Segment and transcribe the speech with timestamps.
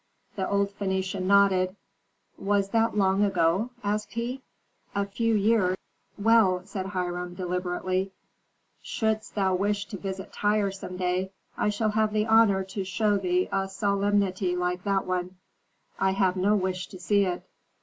[0.35, 1.75] The old Phœnician nodded.
[2.35, 4.41] "Was that long ago?" asked he.
[4.95, 5.77] "A few years."
[6.17, 8.11] "Well," said Hiram, deliberately,
[8.81, 13.15] "shouldst thou wish to visit Tyre some day, I shall have the honor to show
[13.17, 15.35] thee a solemnity like that one."
[15.99, 17.47] "I have no wish to see it."